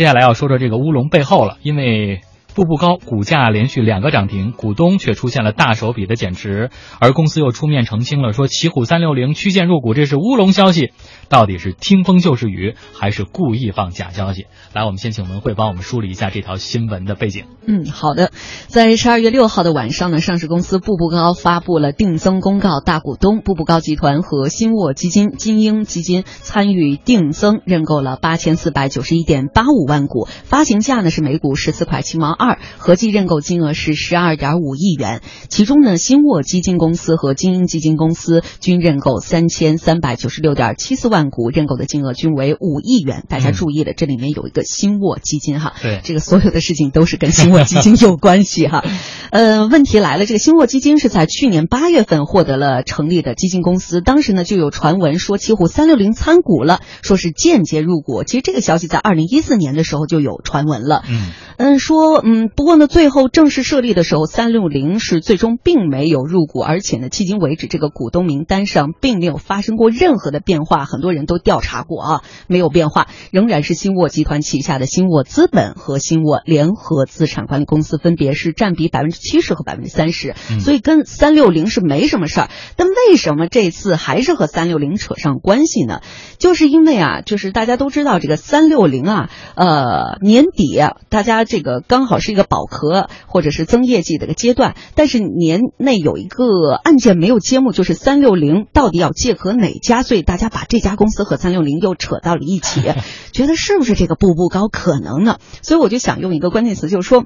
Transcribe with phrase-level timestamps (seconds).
[0.00, 2.22] 接下来要说说这个乌龙背后了，因为。
[2.60, 6.68] 步步高股价连续两个涨停，股东却出现了大手笔的减持，
[7.00, 10.92] 而公司又出面澄清了，说奇虎三六零曲线入股，这是乌龙消息，
[11.30, 14.44] 到底是听风就是雨，还是故意放假消息？
[14.74, 17.44] 来，我们先请文慧帮我们梳理一下这条新闻的背景。
[17.66, 18.30] 嗯，好的，
[18.66, 32.36] 在十二月六号的晚上呢，上市公司步步高发布了定增公告，大股东步步高集团和新沃基金、金鹰基金参与定增认购了八千四百九十一点八五万股，发行价呢是每股十四块七毛。
[32.40, 43.24] 二合计认购金额是十二点五亿元，其中呢，新沃基金公司和精英基金公司均认购三千三百九十六点七四万股，认购的金额均为五亿元。
[43.28, 48.82] 大家注意了，这里面有一个新沃基金哈，对，这个所有的事情都是跟新沃基金有关系哈。
[49.30, 58.24] 呃，问题来了，这个新沃基金是在去年八月份获得了成立的基金公司，当时呢就有传闻说奇虎三六零参股了，说是间接入股。
[58.24, 62.22] 其实这个消息在二零一四年的时候就有传闻了，嗯嗯，说。
[62.32, 70.84] 嗯，不过呢，最后正式设立的时候，三六零是最终并没有入股，而且呢，迄今为止这个股东名单上并没有发生过任何的变化。
[70.84, 82.50] 很多人都调查过啊，没有变化，仍然是新沃集团旗下的新沃资本和新沃联合资产管理公司，分别是占比百分之七十和百分之三十，所以跟三六零是没什么事儿。
[82.76, 86.00] 但为什么这次还是和三六零扯上关系呢？
[86.38, 92.19] 就是因为啊，就是大家都知道这个三六零啊，呃，年底大家这个刚好。
[92.20, 100.02] 是一个保壳或者是增业绩的一个阶段，但是年内有一个案件没有揭幕，就是三六零到底要借壳哪家？
[100.02, 102.82] 所以大家把这家公司和三六零又扯到了一起，
[103.32, 105.38] 觉得是不是这个步步高可能呢？
[105.62, 107.24] 所以我就想用一个关键词，就是说。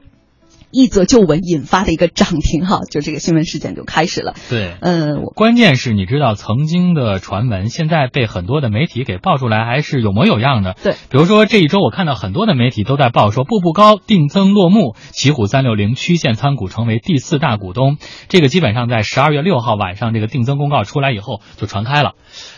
[0.75, 4.35] 一则旧闻引发的一个涨停，哈， 就这个新闻事件就开始了。
[4.51, 10.75] 对，嗯，关键是你知道曾经的传闻，现在被很多的媒体给爆出来，还是有模有样的。
[10.83, 17.97] 对，比如说这一周我看到很多的媒体都在报说，步步高定增落幕，奇虎三六零曲线参股成为第四大股东。
[18.29, 22.15] 这个基本上在十二月六号晚上这个定增公告出来以后就传开了。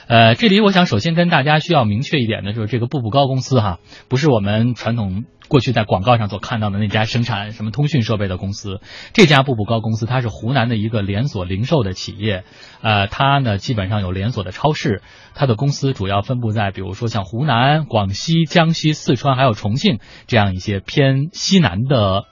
[0.08, 3.78] 呃，这里我想首先跟大家需要明确一点的就是，这个步步高公司哈，
[4.08, 5.24] 不是我们传统。
[5.48, 8.80] 过去在广告上所看到的那家生产什么通讯设备的公司，
[9.12, 12.44] 这家步步高公司，它是湖南的一个连锁零售的企业，
[12.80, 15.02] 呃，它呢基本上有连锁的超市，
[15.34, 22.24] 它的公司主要分布在比如说像湖南、广西、江西、四川还有重庆这样一些偏西南的。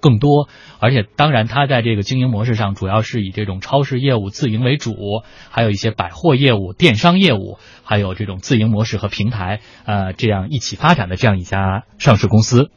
[0.00, 4.94] 更多，而且当然，它在这个经营模式上，主要是以这种超市业务自营为主，
[5.50, 12.70] 还有一些百货业务、电商业务，还有这种自营模式和平台，呃，这样一起发展的这样一家上市公司。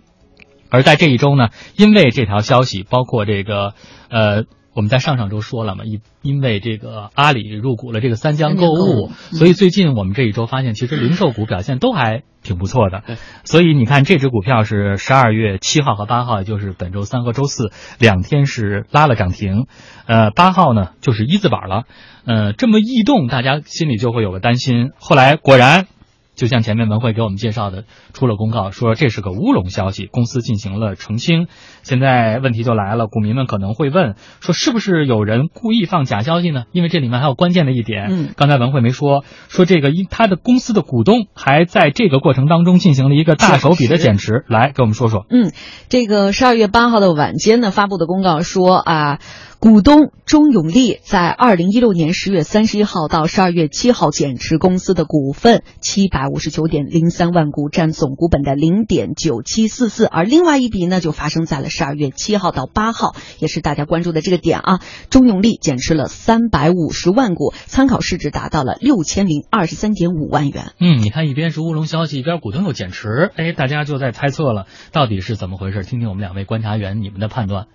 [0.69, 3.73] 而在这一周呢，因为这条消息，包括这个，
[4.09, 4.43] 呃。
[4.73, 13.03] 我们在上上周说了嘛，因因为这个阿里入股了这个三江购物，所以最近我们这一周发现，其实零售股表现都还挺不错的。
[13.43, 19.67] 所以你看，这只股票是十二月七号和八号，也就是本周三和周四两天是拉了涨停，
[20.05, 21.83] 呃，八号呢就是一字板了。
[22.25, 24.91] 呃，这么异动，大家心里就会有个担心。
[24.97, 25.87] 后来果然。
[26.35, 27.83] 就像前面文慧给我们介绍的，
[28.13, 31.47] 出了公告说这是个乌龙消息，公司进行了澄清。
[31.83, 36.63] 现在问题就来了，股民们可能会问说，是不是有人故意放假消息呢？
[36.71, 45.25] 因为这里面还有关键的一点，嗯，刚才文慧没说，说这个因他的公司的股东还在这个过程当中进行了一个大手笔的减持，来给我们说说。
[45.29, 45.51] 嗯，
[45.89, 49.19] 这个十二月八号的晚间呢发布的公告说啊。
[49.63, 60.03] 股东钟永利在二零一六年十月三十一号到十二月七号减持公司的股份七百五十九点零三万股，占总股本的零点九七四四。
[60.03, 64.81] 而另外一笔呢，就发生在了十二月七号到八号，也是大家关注的这个点啊。
[65.09, 70.73] 钟永利减持了三百五十万股，参考市值达到了六千零二十三点五万元。
[70.81, 75.83] 嗯，你看一边是乌龙消息，一边股东又减持，哎，大家就在猜测了，到底是怎么回事？
[75.83, 77.67] 听听我们两位观察员你们的判断。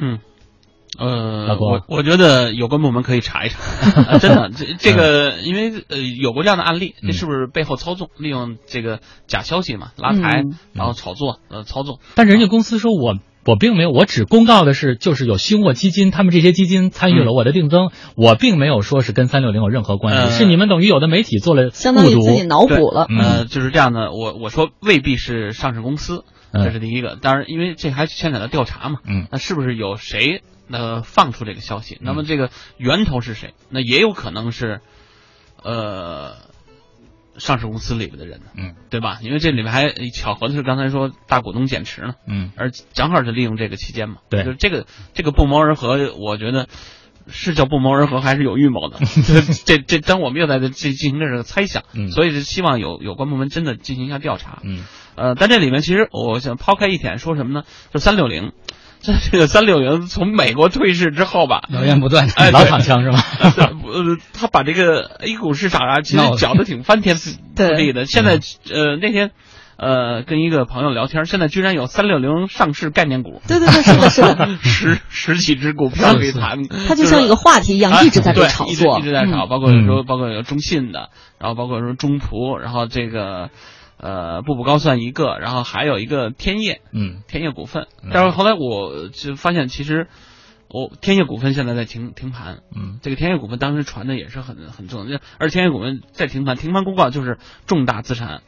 [0.00, 0.18] 嗯。
[0.98, 11.98] 呃，我我觉得有关部门可以查一查， 真的，这 这个，因为呃有过这样的案例，这是不是背后操纵，利用这个假消息嘛，拉抬，然后炒作，呃，操纵。
[12.14, 24.10] 但人家公司说我我并没有，我只公告的是就是有新沃基金，他们这些基金参与了我的定增，我并没有说是跟三六零有任何关系，是你们等于有的媒体做了相当于自己脑补了，呃，就是这样的。
[24.12, 27.16] 我我说未必是上市公司，这是第一个。
[27.20, 30.42] 当然，因为这还牵扯到调查嘛，嗯，那是不是有谁？
[30.68, 33.54] 那放出这个消息，那么这个源头是谁？
[33.70, 34.80] 那也有可能是，
[35.62, 36.36] 呃，
[37.38, 39.18] 上市公司里面的人呢，嗯，对吧？
[39.22, 46.68] 因为这里面还巧合的是，刚才说大股东减持呢，嗯，而正好是利用这个期间嘛，对，就这个这个不谋而合，我觉得
[47.28, 48.98] 是叫不谋而合还是有预谋的？
[49.66, 54.60] 这这，当我们又在这进行着这个猜想，所以是希望有有关部门真的进行一下调查。
[54.62, 54.84] 嗯，
[55.16, 57.64] 呃，但这里面其实我想抛开一点说什么呢？
[57.92, 58.52] 就三六零，
[59.06, 63.24] 这 这个三六零从美国退市之后吧，谣言不断，老躺枪是吧？
[63.40, 68.04] 呃，他把这个 A 股市场啊，其实搅得挺翻天覆地的。
[68.06, 69.30] 现在呃那天。
[69.78, 83.50] 呃，跟一个朋友聊天，现在居然有三六零上市概念股，对对对，是的，是的， 十十几只股票可以谈，它就像一个话题一样，一直在被炒作，一直在炒，包括说包括有中信的，然后包括说中葡，然后这个
[83.98, 90.08] 呃步步高算一个，然后还有一个天业，嗯，天业股份，但是后来我就发现，其实
[90.68, 98.42] 我天业股份现在在停停盘，嗯，这个天业股份当时传的也是很很重要，而天业股份在停盘，停盘公告就是重大资产。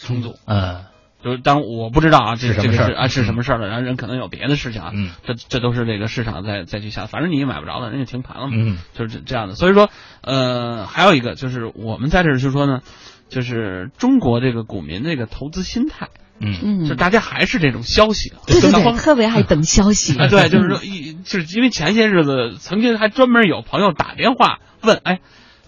[0.00, 0.84] 重组，嗯，
[1.22, 9.54] 就是当我不知道啊，这这个是啊是什么事儿了，然后人可能有别的事情啊，嗯，这这都是这个市场在再去下，反正你也买不着了，人家停盘了嘛，嗯，就是这这样的。
[9.54, 9.90] 所以说，
[10.22, 12.82] 呃，还有一个就是我们在这儿就说呢，
[13.28, 16.08] 就是中国这个股民这个投资心态，
[16.40, 20.16] 嗯，就大家还是这种消息，对对对，特别爱等消息。
[20.16, 25.18] 啊， 对，就是说一就是因为前些日子曾经还专门有朋友打电话问，哎。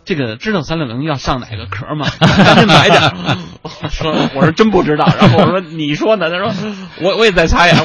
[0.04, 2.06] 这个知道三六零要上哪个壳吗？
[2.20, 3.00] 赶紧买点。
[3.62, 6.30] 我说我说真不知道，然后我说你说呢？
[6.30, 6.52] 他说
[7.00, 7.76] 我我也在猜呀，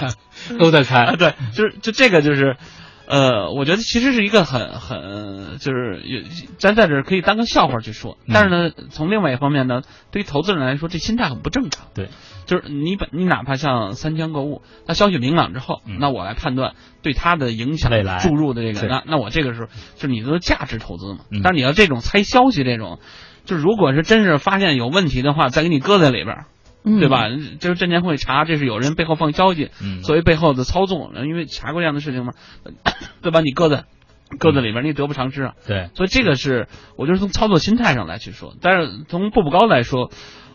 [0.58, 1.14] 都在猜。
[1.16, 2.56] 对，就是就这个就是，
[3.06, 6.22] 呃，我觉得其实是一个很很就是有
[6.58, 11.86] 咱在这可以当个笑话去说，但是呢，从另外一方面呢，对于投资人来说，这心态很不正常。
[11.94, 12.08] 对。
[12.46, 17.90] 就是你本你哪怕像三江购物，它消息明朗之后，那我来判断对它的影响
[18.20, 19.66] 注入的这个，那那我这个时候
[19.96, 21.20] 就是你的价值投资嘛。
[21.42, 22.98] 但是你要这种猜消息这种，
[23.46, 26.44] 就如果是真是发现有问题的话，再给你搁在里边，
[26.84, 27.28] 对吧？
[27.58, 29.70] 就是证监会查，这是有人背后放消息，
[30.02, 32.32] 作为背后的操纵，因为查过这样的事情嘛，
[33.22, 33.40] 对吧？
[33.40, 33.84] 你搁在
[34.38, 35.54] 搁在里边，你得不偿失啊。
[35.66, 40.10] 对，所以这个是我就是从操作心态上来去说，但是从步步高来说。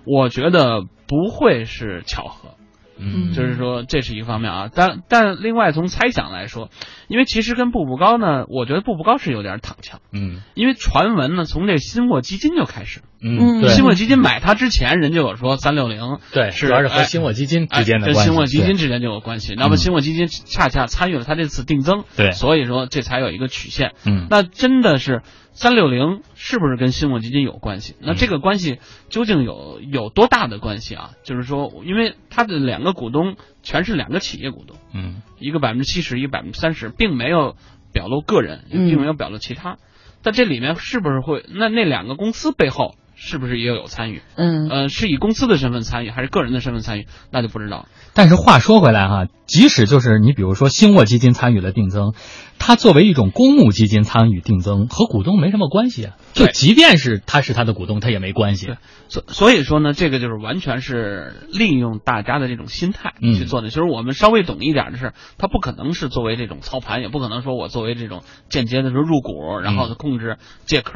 [0.05, 2.55] 我觉得不会是巧合，
[2.99, 4.69] 嗯，就是说这是一个方面啊。
[4.73, 6.69] 但但另外从猜想来说，
[7.07, 19.55] 因为其实跟步步高呢，我觉得步步高是有点躺枪，嗯，因为传闻呢从这新沃基金就开始，嗯，新沃基金买它之前，人就有说三六零，对，是主要是和新沃基金之间的关系，跟新沃基金之间就有关系。
[19.55, 25.21] 那么新沃基金恰恰参与了它这次定增，对，所以说这才有一个曲线，嗯，那真的是。
[25.59, 27.93] 三六零是不是跟新募基金有关系？
[27.99, 28.79] 那这个关系
[29.09, 31.11] 究竟有有多大的关系啊？
[31.23, 37.57] 就是说，因为它的两个股东全是两个企业股东，嗯，一个百分之七十，一个百分之三十，并没有
[37.91, 39.77] 表露个人，也并没有表露其他。
[40.21, 41.43] 在这里面是不是会？
[41.49, 42.95] 那那两个公司背后？
[43.21, 44.21] 是不是也有参与？
[44.35, 47.07] 嗯，呃，是以公司的身份参与，还是个人的身份参与？
[47.31, 47.85] 那就不知道。
[48.13, 52.13] 但是话说回来哈，即使就是你比如说新沃基金参与了定增，
[52.59, 56.15] 它作为一种公募基金参与定增，和股东没什么关系啊。
[56.33, 58.73] 就即便是他是他的股东，他也没关系。
[59.09, 63.69] 所所以说呢，这个就是完全是利用大家的这种心态去做的。
[63.69, 70.93] 就是我们稍微懂一点的事，他不可能是作为这种操盘，也不可能说我作为这种间接的时候入股，然后控制借壳。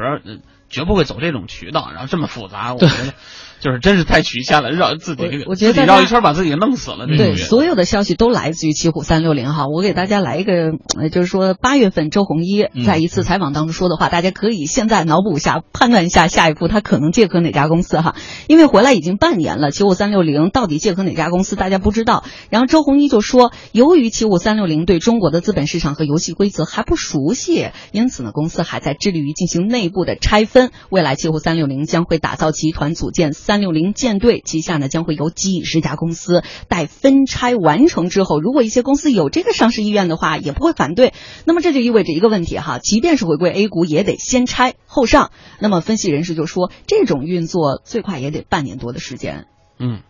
[0.74, 3.14] 绝不会走这种渠道，然后这么复杂，我觉得
[3.64, 7.08] 就是真是太局限了，绕自己，我觉得绕一圈把自己弄死了。
[7.08, 9.68] 对，所有的消息都来自于奇虎三六零哈。
[9.68, 10.74] 我给大家来一个，
[11.14, 18.16] 就是说八月份周鸿祎在一次采访当中说的话，大家可以现在脑补一下，判断一下下一步他可能借壳哪家公司哈。
[18.48, 22.26] 因为回来已经半年了，奇虎三六零到底借壳哪家公司，大家不知道。
[22.50, 30.72] 然后周鸿祎就说，由于奇虎三六零对中国的资本市场和游戏规则还不熟悉，因此呢，公司还在致力于进行内部的拆分。
[30.90, 36.42] 未来，奇虎三六零将会打造集团，组建三三六零舰队，旗下呢将会有几十家公司。
[36.70, 41.14] 待分拆完成之后，如果一些公司有这个上市意愿的话，也不会反对。
[41.46, 45.30] 那么这就意味着一个问题哈，即便是回归 A 股，也得先拆后上。
[45.60, 49.46] 那么分析人士就说，这种运作最快也得半年多的时间。
[49.78, 50.02] 嗯。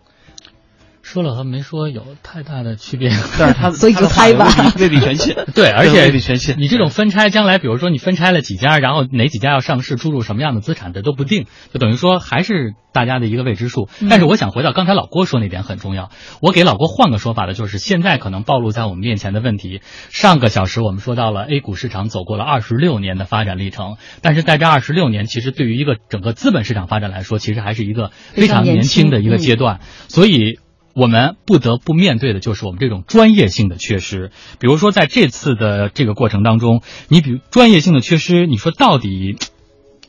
[1.04, 4.48] 说了和没说有太大的区别， 但是他 所以就猜吧，
[4.80, 5.36] 未必全信。
[5.54, 6.56] 对，而且未必全信。
[6.58, 13.90] 你这种分拆，将来比如说你分拆了几家，然后哪几家要上市，注入什么样的资产，这都不定，就等于说还是大家的一个未知数。
[14.10, 16.10] 但是我想回到刚才老郭说那点很重要，
[16.42, 19.82] 我给老郭换个说法的就是，现在可能暴露在我们面前的问题。
[20.10, 30.60] 上个小时我们说到了 A 股市场走过了二十六年的发展历程，但是在这二十六年，其实对于一个整个资本市场发展来说，其实还是一个非常年轻的一个阶段，所以。
[30.94, 34.32] 我们不得不面对的就是我们这种专业性的缺失。
[34.60, 39.38] 比如说，在这次的这个过程当中，你比专业性的缺失，你说到底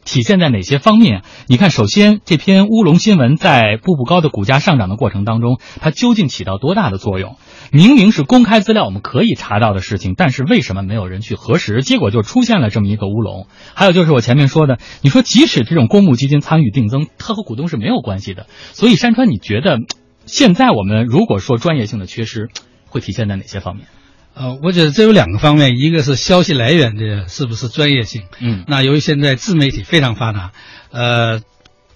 [0.04, 1.22] 体现在哪些方面？
[1.46, 7.38] 你看，首先这篇乌龙新闻在步步高的股价上涨的过程当中，它究竟起到多大的作用？
[7.72, 11.80] 明明是公开资料，我们可以查到的事情，但是为什么没有人去核实？
[11.80, 13.46] 结果就出现了这么一个乌龙。
[13.72, 18.46] 还有就是我前面说的，你说即使这种公募基金参与定增，它和股东是没有关系的。
[18.74, 19.78] 所以山川，你觉得
[20.26, 22.48] 现在我们如果说专业性的缺失，
[22.88, 23.86] 会体现在哪些方面？
[24.34, 28.22] 呃，我觉得这有两个方面，一个是消息来源的是不是专业性。
[28.40, 30.52] 嗯，那由于现在自媒体非常发达，
[30.90, 31.40] 呃。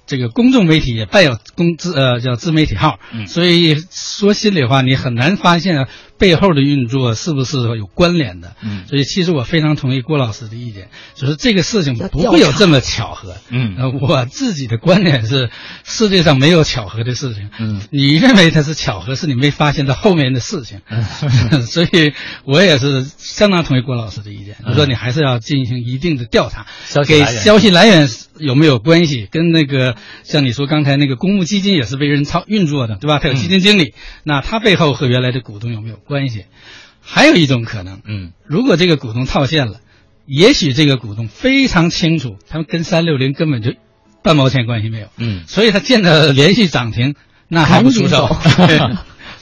[0.09, 5.87] 这个公众媒体也带有公自呃叫自媒体号，所以说心里话，你很难发现
[6.19, 8.57] 背后的运作是不是有关联的。
[8.63, 13.37] 嗯，所以其实我非常同意郭老师的意见，就是这个事情不会有这么巧合。
[13.51, 15.51] 嗯，呃，我自己的观点是，
[15.85, 17.51] 世界上没有巧合的事情。
[17.61, 20.81] 嗯，你认为它是巧合，是你没发现它后面的事情。
[20.89, 21.05] 嗯
[21.69, 26.67] 所以我也是相当同意郭老师的意见，就说你还是要进行一定的调查，
[27.07, 29.97] 给消息来源有没有关系，跟那个。
[30.25, 33.19] 像你说刚才那个公募基金也是被人操运作的，对吧？
[33.19, 36.45] 他有基金经理，那他背后和原来的股东有没有关系？
[37.01, 39.81] 还有一种可能，嗯，如果这个股东套现了，
[40.27, 43.73] 也许这个股东非常清楚，他们跟三六零根本就
[44.23, 47.15] 半毛钱关系没有，嗯，所以他见到连续涨停，
[47.49, 48.29] 那还不出手。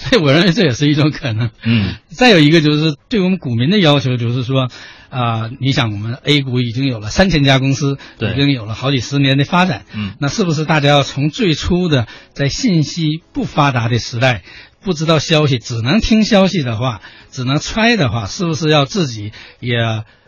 [0.08, 1.50] 所以我认为这也是一种可能。
[1.64, 4.68] 嗯，再有一个就是对我们股民的要求，就是说，
[5.10, 14.42] 啊，你想我们 A 股已经有了三千家公司，已经有了好几十年的发展，嗯，那是不是大家要从最初的在信息不发达的时代，
[14.82, 19.76] 不知道消息，只能听消息的话，只能揣的话，是不是要自己也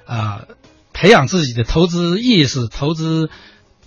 [0.06, 0.42] 啊
[0.92, 3.30] 培养自己的投资意识、投资？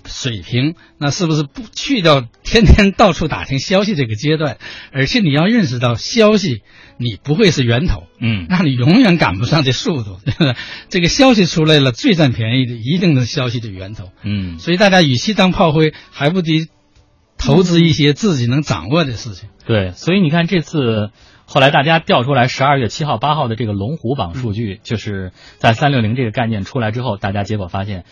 [0.06, 4.58] 水平，那是不是不去掉天天到处打听消息这个阶段？
[4.92, 6.62] 而且你要认识到，消息
[6.98, 10.20] 你不会是源头，嗯，那你永远赶不上这速度。
[10.90, 14.60] 这个消息出来了，最占便宜的一定是消息的源头，嗯。
[14.60, 16.70] 所以大家与其当炮灰，还不得
[17.38, 19.50] 投资一些自己能掌握的事情。
[19.66, 21.12] 对，所以你看这次
[21.46, 28.06] 后来大家调出来十二月七号、八号的这个龙虎榜数据，就是在三六零这个概念出来之后，大家结果发现。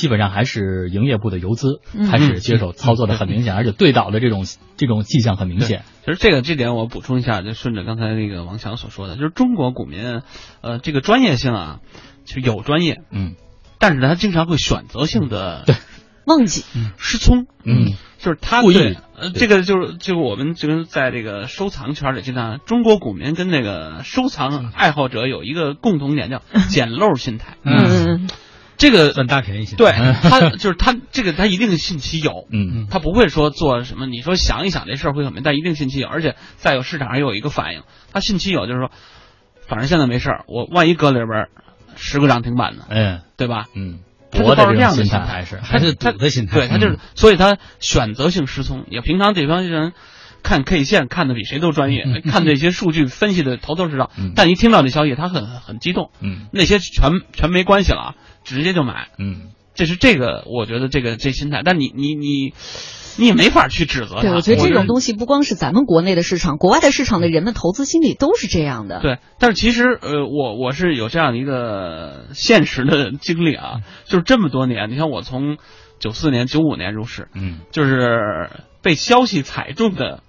[0.00, 4.46] 基本上还是营业部的游资开始接手操作的很明显，而且对倒的这种
[4.78, 5.82] 这种迹象很明显。
[6.06, 10.22] 其实这个这点我补充一下，就顺着刚才那个王强所说的，就是中国股民，
[10.62, 11.80] 呃，这个专业性啊，
[12.24, 13.34] 就有专业，嗯，
[13.78, 15.76] 但是，他经常会选择性的对
[16.24, 16.64] 忘记
[16.96, 26.40] 失聪，嗯，就是他故意，呃，这个就是就我们这个在这个收藏圈里经常，中国股民跟那个收藏爱好者有一个共同点叫
[26.70, 28.30] 捡漏心态，嗯。
[28.80, 34.06] 这个赚大便宜，对他就是他这个他一定信其有，嗯，他不会说做什么。
[34.06, 38.90] 你说想一想这事儿会怎么，但一定信其有，而且再有市场上有一个反应，他信其有就是说，
[39.68, 41.48] 反正现在没事儿，我万一搁里边
[41.94, 43.66] 十个涨停板呢，嗯，对吧？
[43.74, 43.98] 嗯，
[44.32, 45.26] 他的这样的心态。
[45.26, 48.86] 还是还是赌的心态， 对他就是，所以他选择性失聪。
[48.88, 49.92] 也平常这帮人
[50.42, 58.14] 看 K 线看的比谁都专业，看这些数据分析的头头是道，但一听到这消息，他很很激动，嗯，那些全全没关系了啊。
[58.42, 62.54] 直接就买，嗯，这是这个，我觉得这个这心态，但你你你
[63.18, 64.22] 你也没法去指责他。
[64.22, 69.00] 对，我觉得这种东西不光是咱们国内的市场，国外的市场的人们投资心理都是这样的。
[69.00, 75.58] 对，但是其实呃，我我是有这样一个现实的经历啊，就是这么多年，你看我从
[75.98, 78.48] 九四年、九五年入市，嗯，就是
[78.82, 80.22] 被消息踩中的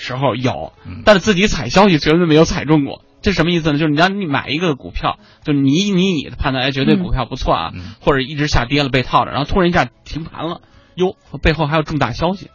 [0.00, 0.72] 时候有，
[1.04, 3.02] 但是自己踩消息绝对没有踩中过。
[3.22, 3.78] 这什么意思呢？
[3.78, 10.62] 就是你让你买一个股票，就你你你的判断，哎，觉得股票不错啊，或者一直下跌了被套着，然后突然一下停盘了，
[10.94, 12.48] 哟，背后还有重大消息，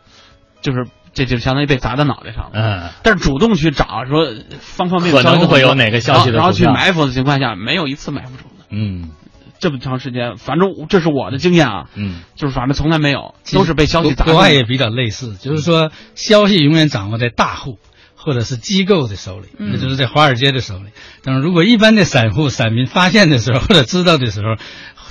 [0.61, 2.51] 就是这就相当于被砸在脑袋上了。
[2.55, 4.25] 嗯，但是主动去找说
[4.59, 8.65] 方方面面可能会有哪个消息，然后去埋伏的情况下，没有一次埋伏住的。
[8.71, 9.11] 嗯，
[9.59, 11.89] 这么长时间，反正这是我的经验啊。
[11.95, 14.25] 嗯，就是反正从来没有，都是被消息砸。
[14.25, 17.77] 国外也比较类似，就是说消息永远掌握在大户。
[18.17, 20.85] 或者是机构的手里，也就是在华尔街的手里。
[21.23, 24.55] 但是如果一般的散户、散民发现的时候，或者知道的时候，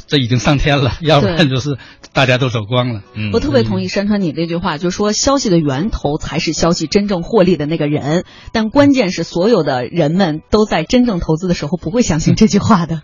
[0.08, 1.78] 这已经上天了，要不然就是
[2.12, 3.02] 大家都走光了。
[3.14, 13.02] 嗯我特别同意山川你这句话，就是说消息的源头才是消息真正获利的那个人，但关键是所有的人们都在真正投资的时候不会相信这句话的。